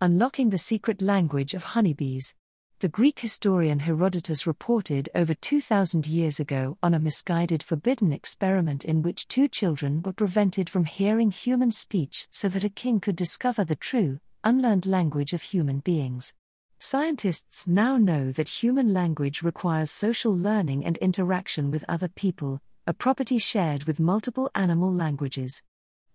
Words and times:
Unlocking 0.00 0.50
the 0.50 0.58
Secret 0.58 1.02
Language 1.02 1.54
of 1.54 1.64
Honeybees. 1.74 2.36
The 2.78 2.88
Greek 2.88 3.18
historian 3.18 3.80
Herodotus 3.80 4.46
reported 4.46 5.08
over 5.12 5.34
2,000 5.34 6.06
years 6.06 6.38
ago 6.38 6.78
on 6.84 6.94
a 6.94 7.00
misguided 7.00 7.64
forbidden 7.64 8.12
experiment 8.12 8.84
in 8.84 9.02
which 9.02 9.26
two 9.26 9.48
children 9.48 10.00
were 10.02 10.12
prevented 10.12 10.70
from 10.70 10.84
hearing 10.84 11.32
human 11.32 11.72
speech 11.72 12.28
so 12.30 12.48
that 12.48 12.62
a 12.62 12.68
king 12.68 13.00
could 13.00 13.16
discover 13.16 13.64
the 13.64 13.74
true, 13.74 14.20
unlearned 14.44 14.86
language 14.86 15.32
of 15.32 15.42
human 15.42 15.80
beings. 15.80 16.32
Scientists 16.78 17.66
now 17.66 17.96
know 17.96 18.30
that 18.30 18.62
human 18.62 18.94
language 18.94 19.42
requires 19.42 19.90
social 19.90 20.32
learning 20.32 20.84
and 20.84 20.96
interaction 20.98 21.72
with 21.72 21.84
other 21.88 22.06
people, 22.06 22.60
a 22.86 22.94
property 22.94 23.38
shared 23.38 23.82
with 23.82 23.98
multiple 23.98 24.48
animal 24.54 24.94
languages. 24.94 25.64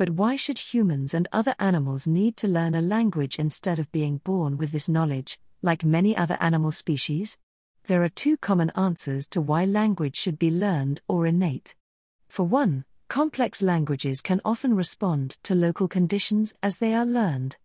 But 0.00 0.16
why 0.16 0.34
should 0.36 0.58
humans 0.58 1.12
and 1.12 1.28
other 1.30 1.54
animals 1.58 2.08
need 2.08 2.34
to 2.38 2.48
learn 2.48 2.74
a 2.74 2.80
language 2.80 3.38
instead 3.38 3.78
of 3.78 3.92
being 3.92 4.16
born 4.24 4.56
with 4.56 4.72
this 4.72 4.88
knowledge, 4.88 5.38
like 5.60 5.84
many 5.84 6.16
other 6.16 6.38
animal 6.40 6.72
species? 6.72 7.36
There 7.84 8.02
are 8.02 8.08
two 8.08 8.38
common 8.38 8.70
answers 8.70 9.28
to 9.28 9.42
why 9.42 9.66
language 9.66 10.16
should 10.16 10.38
be 10.38 10.50
learned 10.50 11.02
or 11.06 11.26
innate. 11.26 11.74
For 12.30 12.44
one, 12.44 12.86
complex 13.08 13.60
languages 13.60 14.22
can 14.22 14.40
often 14.42 14.74
respond 14.74 15.36
to 15.42 15.54
local 15.54 15.86
conditions 15.86 16.54
as 16.62 16.78
they 16.78 16.94
are 16.94 17.04
learned. 17.04 17.58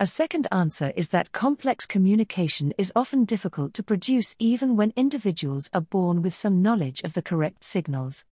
A 0.00 0.08
second 0.08 0.48
answer 0.50 0.92
is 0.96 1.10
that 1.10 1.30
complex 1.30 1.86
communication 1.86 2.74
is 2.76 2.90
often 2.96 3.24
difficult 3.24 3.74
to 3.74 3.84
produce 3.84 4.34
even 4.40 4.74
when 4.74 4.92
individuals 4.96 5.70
are 5.72 5.82
born 5.82 6.20
with 6.20 6.34
some 6.34 6.60
knowledge 6.60 7.02
of 7.04 7.12
the 7.12 7.22
correct 7.22 7.62
signals. 7.62 8.24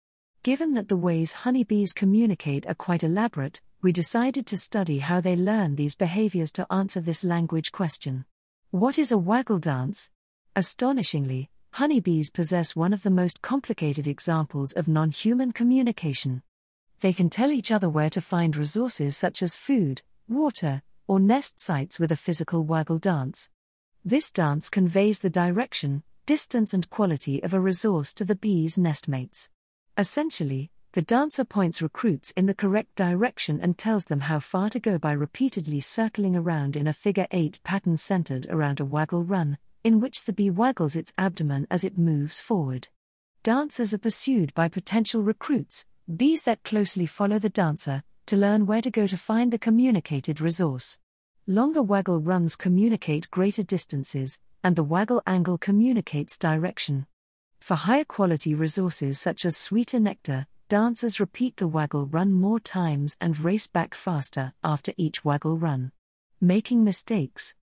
Given 0.45 0.75
that 0.75 0.89
the 0.89 0.97
ways 0.97 1.33
honeybees 1.33 1.93
communicate 1.93 2.67
are 2.67 2.75
quite 2.75 3.05
elaborate, 3.05 3.63
we 3.81 3.93
decided 3.93 4.45
to 4.49 4.57
study 4.57 4.99
how 4.99 5.21
they 5.21 5.37
learn 5.37 5.77
these 5.77 5.95
behaviors 5.95 6.51
to 6.53 6.67
answer 6.69 7.01
this 7.01 7.23
language 7.23 7.71
question. 7.71 8.25
What 8.73 8.99
is 8.99 9.13
a 9.13 9.19
waggle 9.19 9.61
dance? 9.61 10.11
Astonishingly, 10.57 11.49
honeybees 11.75 12.29
possess 12.29 12.75
one 12.75 12.93
of 12.93 13.05
the 13.05 13.11
most 13.11 13.41
complicated 13.41 14.09
examples 14.09 14.73
of 14.73 14.89
non 14.89 15.12
human 15.12 15.53
communication. 15.53 16.43
They 16.99 17.12
can 17.12 17.31
tell 17.31 17.53
each 17.53 17.71
other 17.71 17.89
where 17.89 18.11
to 18.11 18.21
find 18.21 18.56
resources 18.56 19.17
such 19.17 19.45
as 19.45 19.55
food, 19.55 20.03
water, 20.29 20.83
or 21.06 21.21
nest 21.21 21.61
sites 21.61 22.01
with 22.01 22.11
a 22.11 22.17
physical 22.17 22.65
waggle 22.65 22.99
dance. 22.99 23.49
This 24.05 24.33
dance 24.33 24.71
conveys 24.71 25.21
the 25.21 25.31
direction, 25.31 26.03
distance, 26.27 26.75
and 26.75 26.91
quality 26.91 27.41
of 27.45 27.55
a 27.55 27.61
resource 27.61 28.12
to 28.15 28.25
the 28.25 28.34
bees' 28.34 28.77
nestmates. 28.77 29.49
Essentially, 29.98 30.71
the 30.93 31.03
dancer 31.03 31.45
points 31.45 31.83
recruits 31.83 32.33
in 32.33 32.47
the 32.47 32.55
correct 32.55 32.95
direction 32.97 33.61
and 33.61 33.77
tells 33.77 34.07
them 34.07 34.21
how 34.21 34.39
far 34.39 34.71
to 34.71 34.81
go 34.81 34.99
by 34.99 35.12
repeatedly 35.12 35.81
circling 35.81 36.34
around 36.34 36.77
in 36.77 36.87
a 36.87 36.93
figure 36.93 37.27
8 37.31 37.61
pattern 37.62 37.97
centered 37.97 38.47
around 38.49 38.81
a 38.81 38.84
waggle 38.84 39.23
run, 39.23 39.59
in 39.84 40.01
which 40.01 40.25
the 40.25 40.33
bee 40.33 40.51
waggles 40.51 40.97
its 40.97 41.12
abdomen 41.19 41.67
as 41.71 41.84
it 41.84 41.99
moves 41.99 42.41
forward. 42.41 42.89
Dancers 43.43 43.93
are 43.93 43.99
pursued 43.99 44.55
by 44.55 44.69
potential 44.69 45.23
recruits, 45.23 45.84
bees 46.15 46.43
that 46.43 46.62
closely 46.62 47.06
follow 47.06 47.39
the 47.39 47.51
dancer, 47.51 48.03
to 48.27 48.37
learn 48.37 48.67
where 48.67 48.83
to 48.83 48.91
go 48.91 49.06
to 49.06 49.17
find 49.17 49.53
the 49.53 49.59
communicated 49.59 50.41
resource. 50.41 50.99
Longer 51.47 51.83
waggle 51.83 52.21
runs 52.21 52.56
communicate 52.56 53.31
greater 53.31 53.62
distances, 53.62 54.39
and 54.65 54.77
the 54.77 54.84
waggle 54.84 55.23
angle 55.27 55.59
communicates 55.59 56.39
direction. 56.39 57.06
For 57.63 57.77
higher 57.77 58.05
quality 58.05 58.57
resources 58.57 59.21
such 59.21 59.45
as 59.45 59.57
sweeter 59.57 60.01
nectar, 60.01 60.49
dancers 60.69 61.21
repeat 61.21 61.59
the 61.59 61.69
waggle 61.69 62.07
run 62.07 62.33
more 62.33 62.59
times 62.59 63.17
and 63.21 63.39
race 63.39 63.69
back 63.69 63.95
faster 63.95 64.53
after 64.65 64.93
each 64.97 65.25
waggle 65.25 65.57
run. 65.57 65.93
Making 66.41 66.83
mistakes. 66.83 67.55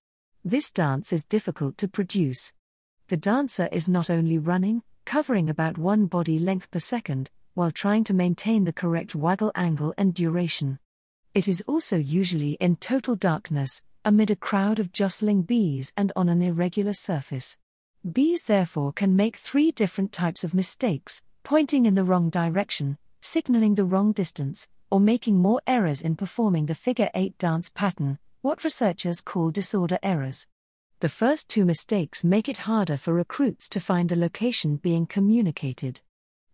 This 0.43 0.71
dance 0.71 1.13
is 1.13 1.23
difficult 1.23 1.77
to 1.77 1.87
produce. 1.87 2.51
The 3.09 3.15
dancer 3.15 3.69
is 3.71 3.87
not 3.87 4.09
only 4.09 4.39
running, 4.39 4.81
covering 5.05 5.51
about 5.51 5.77
one 5.77 6.07
body 6.07 6.39
length 6.39 6.71
per 6.71 6.79
second, 6.79 7.29
while 7.53 7.69
trying 7.69 8.03
to 8.05 8.13
maintain 8.15 8.63
the 8.63 8.73
correct 8.73 9.13
waggle 9.13 9.51
angle 9.53 9.93
and 9.99 10.15
duration. 10.15 10.79
It 11.35 11.47
is 11.47 11.63
also 11.67 11.97
usually 11.97 12.53
in 12.53 12.77
total 12.77 13.15
darkness, 13.15 13.83
amid 14.03 14.31
a 14.31 14.35
crowd 14.35 14.79
of 14.79 14.93
jostling 14.93 15.43
bees 15.43 15.93
and 15.95 16.11
on 16.15 16.27
an 16.27 16.41
irregular 16.41 16.93
surface. 16.93 17.59
Bees 18.09 18.43
therefore 18.43 18.91
can 18.91 19.15
make 19.15 19.37
three 19.37 19.71
different 19.71 20.11
types 20.11 20.43
of 20.43 20.55
mistakes 20.55 21.21
pointing 21.43 21.85
in 21.85 21.93
the 21.93 22.03
wrong 22.03 22.29
direction, 22.29 22.97
signaling 23.21 23.75
the 23.75 23.85
wrong 23.85 24.11
distance, 24.11 24.67
or 24.89 24.99
making 24.99 25.37
more 25.37 25.61
errors 25.67 26.01
in 26.01 26.15
performing 26.15 26.65
the 26.65 26.75
figure 26.75 27.11
8 27.13 27.37
dance 27.37 27.69
pattern, 27.69 28.17
what 28.41 28.63
researchers 28.63 29.21
call 29.21 29.51
disorder 29.51 29.99
errors. 30.01 30.47
The 30.99 31.09
first 31.09 31.47
two 31.47 31.63
mistakes 31.63 32.23
make 32.23 32.49
it 32.49 32.57
harder 32.57 32.97
for 32.97 33.13
recruits 33.13 33.69
to 33.69 33.79
find 33.79 34.09
the 34.09 34.15
location 34.15 34.77
being 34.77 35.05
communicated. 35.05 36.01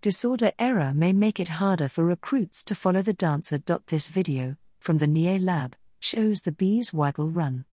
Disorder 0.02 0.52
error 0.60 0.94
may 0.94 1.14
make 1.14 1.40
it 1.40 1.48
harder 1.48 1.88
for 1.88 2.06
recruits 2.06 2.62
to 2.66 2.76
follow 2.76 3.02
the 3.02 3.14
dancer. 3.14 3.62
This 3.88 4.10
video, 4.10 4.58
from 4.80 4.98
the 4.98 5.08
Nieh 5.08 5.40
lab, 5.40 5.76
shows 6.00 6.42
the 6.42 6.52
bees 6.52 6.94
waggle 6.94 7.32
run. 7.32 7.66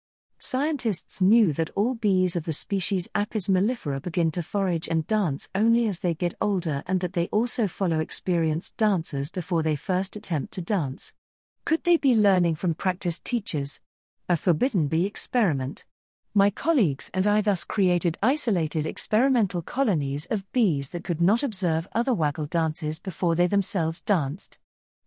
Scientists 0.46 1.22
knew 1.22 1.54
that 1.54 1.70
all 1.74 1.96
bees 1.96 2.36
of 2.36 2.44
the 2.44 2.52
species 2.52 3.08
Apis 3.16 3.48
mellifera 3.48 4.02
begin 4.02 4.30
to 4.30 4.44
forage 4.44 4.90
and 4.90 5.08
dance 5.08 5.50
only 5.56 5.88
as 5.88 6.02
they 6.02 6.14
get 6.14 6.34
older 6.42 6.84
and 6.86 7.00
that 7.00 7.14
they 7.14 7.28
also 7.28 7.66
follow 7.66 8.02
experienced 8.02 8.76
dancers 8.76 9.32
before 9.32 9.64
they 9.64 9.78
first 9.78 10.18
attempt 10.18 10.52
to 10.52 10.62
dance. 10.62 11.14
Could 11.64 11.86
they 11.86 11.96
be 11.96 12.14
learning 12.14 12.56
from 12.56 12.74
practiced 12.74 13.24
teachers? 13.24 13.80
A 14.28 14.36
forbidden 14.36 14.90
bee 14.90 15.06
experiment. 15.06 15.86
My 16.34 16.50
colleagues 16.50 17.10
and 17.14 17.26
I 17.26 17.40
thus 17.40 17.64
created 17.64 18.18
isolated 18.22 18.86
experimental 18.86 19.62
colonies 19.62 20.26
of 20.26 20.52
bees 20.52 20.90
that 20.90 21.06
could 21.06 21.22
not 21.22 21.42
observe 21.42 21.88
other 21.94 22.14
waggle 22.14 22.48
dances 22.48 23.00
before 23.00 23.34
they 23.34 23.48
themselves 23.48 24.02
danced. 24.02 24.60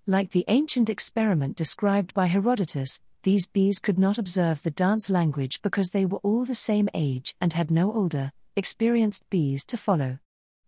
Like 0.06 0.30
the 0.30 0.46
ancient 0.48 0.88
experiment 0.88 1.56
described 1.56 2.14
by 2.14 2.24
Herodotus, 2.24 3.02
these 3.26 3.48
bees 3.48 3.80
could 3.80 3.98
not 3.98 4.18
observe 4.18 4.62
the 4.62 4.70
dance 4.70 5.10
language 5.10 5.60
because 5.60 5.90
they 5.90 6.06
were 6.06 6.18
all 6.18 6.44
the 6.44 6.54
same 6.54 6.88
age 6.94 7.34
and 7.40 7.54
had 7.54 7.72
no 7.72 7.92
older, 7.92 8.30
experienced 8.54 9.28
bees 9.30 9.66
to 9.66 9.76
follow. 9.76 10.20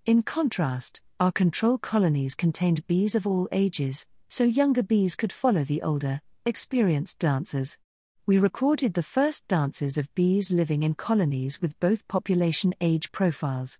In 0.06 0.24
contrast, 0.24 1.00
our 1.20 1.30
control 1.30 1.78
colonies 1.78 2.34
contained 2.34 2.84
bees 2.88 3.14
of 3.14 3.28
all 3.28 3.46
ages, 3.52 4.06
so 4.28 4.42
younger 4.42 4.82
bees 4.82 5.14
could 5.14 5.32
follow 5.32 5.62
the 5.62 5.82
older, 5.82 6.20
experienced 6.44 7.20
dancers. 7.20 7.78
We 8.26 8.38
recorded 8.38 8.94
the 8.94 9.04
first 9.04 9.46
dances 9.46 9.96
of 9.96 10.12
bees 10.16 10.50
living 10.50 10.82
in 10.82 10.94
colonies 10.94 11.62
with 11.62 11.78
both 11.78 12.08
population 12.08 12.74
age 12.80 13.12
profiles. 13.12 13.78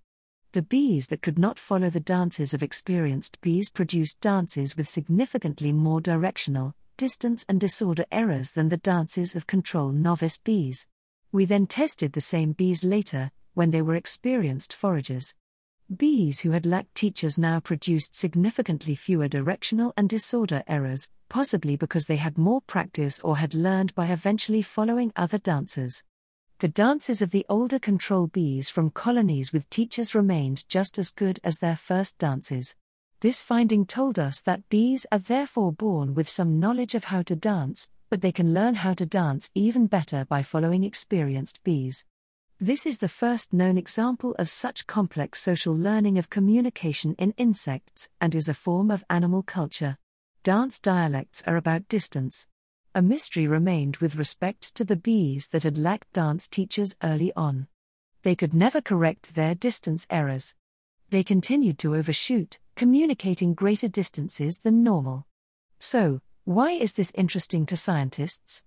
The 0.53 0.63
bees 0.63 1.09
that 1.09 1.23
could 1.23 1.37
not 1.37 1.59
follow 1.59 1.91
the 1.91 1.99
dances 1.99 2.55
of 2.55 2.63
experienced 2.63 3.41
bees 3.41 3.71
produced 3.71 4.21
dances 4.21 4.77
with 4.77 4.87
significantly 4.87 5.73
more 5.73 6.01
directional, 6.01 6.77
distance 6.99 7.47
and 7.49 7.61
disorder 7.61 8.05
errors 8.13 8.53
than 8.53 8.69
the 8.69 8.77
dances 8.77 9.35
of 9.35 9.47
control 9.47 9.91
novice 9.91 10.37
bees. 10.37 10.87
We 11.31 11.45
then 11.45 11.67
tested 11.67 12.13
the 12.13 12.21
same 12.21 12.53
bees 12.53 12.83
later, 12.83 13.31
when 13.55 13.71
they 13.71 13.81
were 13.81 13.95
experienced 13.95 14.73
foragers. 14.73 15.35
Bees 15.97 16.41
who 16.41 16.51
had 16.51 16.67
lacked 16.67 16.97
teachers 16.97 17.39
now 17.39 17.61
produced 17.61 18.17
significantly 18.17 18.97
fewer 18.97 19.29
directional 19.29 19.95
and 19.97 20.09
disorder 20.09 20.65
errors, 20.67 21.09
possibly 21.29 21.77
because 21.77 22.07
they 22.07 22.17
had 22.17 22.37
more 22.37 22.61
practice 22.63 23.21
or 23.21 23.37
had 23.37 23.55
learned 23.55 23.95
by 23.95 24.09
eventually 24.09 24.61
following 24.61 25.13
other 25.15 25.39
dancers. 25.39 26.03
The 26.59 26.69
dances 26.69 27.23
of 27.23 27.31
the 27.31 27.47
older 27.49 27.79
control 27.79 28.27
bees 28.27 28.69
from 28.69 28.91
colonies 28.91 29.53
with 29.53 29.71
teachers 29.71 30.17
remained 30.17 30.69
just 30.69 30.99
as 30.99 31.13
good 31.13 31.39
as 31.45 31.59
their 31.59 31.77
first 31.77 32.19
dances. 32.19 32.75
This 33.21 33.43
finding 33.43 33.85
told 33.85 34.17
us 34.17 34.41
that 34.43 34.69
bees 34.69 35.05
are 35.11 35.19
therefore 35.19 35.73
born 35.73 36.15
with 36.15 36.29
some 36.29 36.61
knowledge 36.61 36.95
of 36.95 37.05
how 37.05 37.23
to 37.23 37.35
dance, 37.35 37.91
but 38.11 38.21
they 38.21 38.31
can 38.31 38.55
learn 38.55 38.77
how 38.77 38.95
to 38.95 39.05
dance 39.05 39.51
even 39.57 39.89
better 39.89 40.25
by 40.25 40.45
following 40.45 40.85
experienced 40.85 41.65
bees. 41.65 42.05
This 42.61 42.87
is 42.87 42.99
the 42.99 43.09
first 43.09 43.53
known 43.53 43.77
example 43.77 44.37
of 44.39 44.49
such 44.49 44.87
complex 44.87 45.41
social 45.41 45.75
learning 45.75 46.17
of 46.17 46.31
communication 46.31 47.17
in 47.19 47.35
insects 47.37 48.09
and 48.21 48.37
is 48.37 48.49
a 48.49 48.55
form 48.55 48.89
of 48.89 49.05
animal 49.11 49.43
culture. 49.43 49.99
Dance 50.45 50.79
dialects 50.79 51.43
are 51.45 51.57
about 51.57 51.89
distance. 51.89 52.47
A 52.95 53.03
mystery 53.03 53.49
remained 53.49 53.97
with 53.97 54.15
respect 54.15 54.77
to 54.77 54.85
the 54.85 54.97
bees 54.97 55.49
that 55.49 55.65
had 55.65 55.77
lacked 55.77 56.13
dance 56.13 56.49
teachers 56.49 56.95
early 57.03 57.33
on. 57.35 57.67
They 58.23 58.37
could 58.37 58.55
never 58.55 58.81
correct 58.81 59.35
their 59.35 59.57
distance 59.57 60.07
errors. 60.09 60.55
They 61.11 61.25
continued 61.25 61.79
to 61.79 61.97
overshoot, 61.97 62.59
communicating 62.77 63.55
greater 63.55 63.89
distances 63.89 64.59
than 64.59 64.83
normal. 64.83 65.27
So, 65.79 66.21
why 66.45 66.73
is 66.73 66.93
this 66.93 67.13
interesting 67.15 67.65
to 67.67 67.77
scientists? 67.77 68.63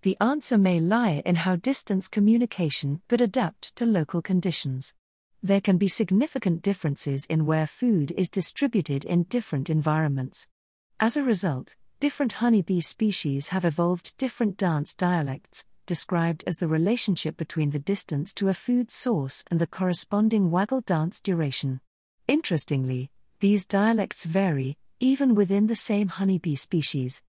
The 0.00 0.16
answer 0.20 0.56
may 0.56 0.80
lie 0.80 1.22
in 1.26 1.36
how 1.36 1.56
distance 1.56 2.08
communication 2.08 3.02
could 3.08 3.20
adapt 3.20 3.76
to 3.76 3.84
local 3.84 4.22
conditions. 4.22 4.94
There 5.42 5.60
can 5.60 5.76
be 5.76 5.88
significant 5.88 6.62
differences 6.62 7.26
in 7.26 7.46
where 7.46 7.66
food 7.66 8.12
is 8.16 8.30
distributed 8.30 9.04
in 9.04 9.24
different 9.24 9.68
environments. 9.68 10.48
As 10.98 11.16
a 11.16 11.22
result, 11.22 11.76
different 12.00 12.34
honeybee 12.34 12.80
species 12.80 13.48
have 13.48 13.64
evolved 13.64 14.16
different 14.16 14.56
dance 14.56 14.94
dialects, 14.94 15.66
described 15.86 16.44
as 16.46 16.56
the 16.56 16.68
relationship 16.68 17.36
between 17.36 17.70
the 17.70 17.78
distance 17.78 18.32
to 18.34 18.48
a 18.48 18.54
food 18.54 18.90
source 18.90 19.44
and 19.50 19.60
the 19.60 19.66
corresponding 19.66 20.50
waggle 20.50 20.80
dance 20.80 21.20
duration. 21.20 21.80
Interestingly, 22.28 23.10
these 23.40 23.66
dialects 23.66 24.24
vary, 24.24 24.76
even 25.00 25.34
within 25.34 25.66
the 25.66 25.76
same 25.76 26.08
honeybee 26.08 26.54
species. 26.54 27.22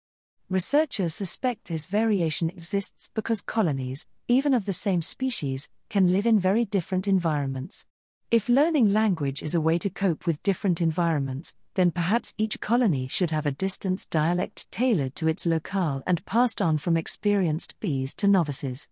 Researchers 0.50 1.16
suspect 1.16 1.66
this 1.66 1.88
variation 1.88 2.50
exists 2.50 3.10
because 3.16 3.42
colonies, 3.42 4.08
even 4.28 4.54
of 4.54 4.66
the 4.66 4.74
same 4.74 5.02
species, 5.02 5.70
can 5.90 6.12
live 6.12 6.26
in 6.26 6.40
very 6.40 6.66
different 6.66 7.08
environments. 7.08 7.86
If 8.34 8.50
learning 8.50 8.90
language 8.90 9.44
is 9.44 9.54
a 9.54 9.62
way 9.62 9.78
to 9.78 9.92
cope 9.92 10.26
with 10.26 10.42
different 10.42 10.82
environments, 10.82 11.56
then 11.76 11.92
perhaps 11.92 12.34
each 12.36 12.60
colony 12.60 13.08
should 13.08 13.30
have 13.30 13.46
a 13.46 13.52
distance 13.52 14.08
dialect 14.08 14.72
tailored 14.72 15.16
to 15.18 15.28
its 15.28 15.46
locale 15.46 16.02
and 16.08 16.26
passed 16.26 16.60
on 16.60 16.80
from 16.80 16.98
experienced 16.98 17.80
bees 17.80 18.16
to 18.16 18.28
novices. 18.28 18.88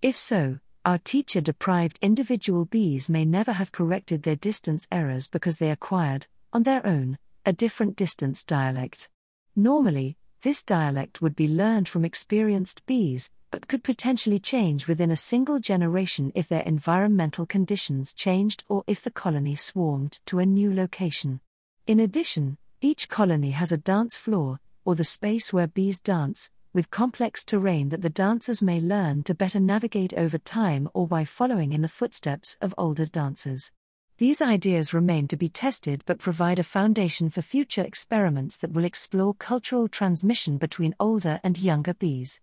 If 0.00 0.16
so, 0.16 0.60
our 0.84 0.98
teacher 0.98 1.40
deprived 1.40 1.98
individual 2.02 2.66
bees 2.66 3.08
may 3.08 3.24
never 3.24 3.54
have 3.54 3.72
corrected 3.72 4.22
their 4.22 4.36
distance 4.36 4.86
errors 4.92 5.26
because 5.26 5.58
they 5.58 5.72
acquired, 5.72 6.28
on 6.52 6.62
their 6.62 6.86
own, 6.86 7.18
a 7.44 7.52
different 7.52 7.96
distance 7.96 8.44
dialect. 8.44 9.08
Normally, 9.56 10.18
this 10.42 10.62
dialect 10.62 11.20
would 11.20 11.34
be 11.34 11.48
learned 11.48 11.88
from 11.88 12.04
experienced 12.04 12.86
bees, 12.86 13.32
but 13.54 13.68
could 13.68 13.84
potentially 13.84 14.40
change 14.40 14.88
within 14.88 15.12
a 15.12 15.16
single 15.16 15.60
generation 15.60 16.32
if 16.34 16.48
their 16.48 16.64
environmental 16.64 17.46
conditions 17.46 18.12
changed 18.12 18.64
or 18.68 18.82
if 18.88 19.00
the 19.00 19.12
colony 19.12 19.54
swarmed 19.54 20.18
to 20.26 20.40
a 20.40 20.44
new 20.44 20.74
location. 20.74 21.38
In 21.86 22.00
addition, 22.00 22.58
each 22.80 23.08
colony 23.08 23.52
has 23.52 23.70
a 23.70 23.76
dance 23.76 24.16
floor, 24.16 24.58
or 24.84 24.96
the 24.96 25.04
space 25.04 25.52
where 25.52 25.68
bees 25.68 26.00
dance, 26.00 26.50
with 26.72 26.90
complex 26.90 27.44
terrain 27.44 27.90
that 27.90 28.02
the 28.02 28.10
dancers 28.10 28.60
may 28.60 28.80
learn 28.80 29.22
to 29.22 29.36
better 29.36 29.60
navigate 29.60 30.12
over 30.14 30.36
time 30.36 30.88
or 30.92 31.06
by 31.06 31.24
following 31.24 31.72
in 31.72 31.80
the 31.80 31.88
footsteps 31.88 32.58
of 32.60 32.74
older 32.76 33.06
dancers. 33.06 33.70
These 34.18 34.42
ideas 34.42 34.92
remain 34.92 35.28
to 35.28 35.36
be 35.36 35.48
tested 35.48 36.02
but 36.06 36.18
provide 36.18 36.58
a 36.58 36.64
foundation 36.64 37.30
for 37.30 37.40
future 37.40 37.82
experiments 37.82 38.56
that 38.56 38.72
will 38.72 38.84
explore 38.84 39.32
cultural 39.32 39.86
transmission 39.86 40.58
between 40.58 40.96
older 40.98 41.38
and 41.44 41.56
younger 41.56 41.94
bees. 41.94 42.40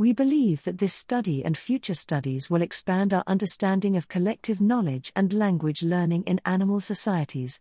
We 0.00 0.12
believe 0.12 0.62
that 0.62 0.78
this 0.78 0.94
study 0.94 1.44
and 1.44 1.58
future 1.58 1.92
studies 1.92 2.48
will 2.48 2.62
expand 2.62 3.12
our 3.12 3.24
understanding 3.26 3.96
of 3.96 4.06
collective 4.06 4.60
knowledge 4.60 5.10
and 5.16 5.32
language 5.32 5.82
learning 5.82 6.22
in 6.22 6.40
animal 6.44 6.78
societies. 6.78 7.60